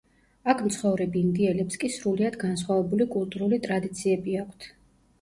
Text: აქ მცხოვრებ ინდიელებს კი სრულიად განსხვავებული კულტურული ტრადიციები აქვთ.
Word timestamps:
აქ 0.53 0.63
მცხოვრებ 0.67 1.17
ინდიელებს 1.21 1.79
კი 1.85 1.93
სრულიად 1.97 2.41
განსხვავებული 2.47 3.11
კულტურული 3.15 3.65
ტრადიციები 3.71 4.39
აქვთ. 4.47 4.73